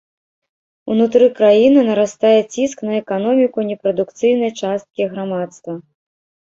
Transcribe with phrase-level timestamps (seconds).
[0.93, 5.73] Унутры краіны нарастае ціск на эканоміку непрадукцыйнай часткі грамадства.